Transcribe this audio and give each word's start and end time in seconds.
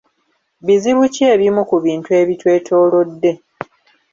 Bizibu 0.65 1.03
ki 1.13 1.23
ebimu 1.33 1.61
ku 1.69 1.75
bintu 1.85 2.09
ebitwetoolodde? 2.21 3.31